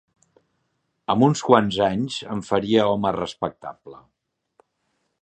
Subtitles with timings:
[1.15, 4.03] Amb uns quants anys em faria home respectable.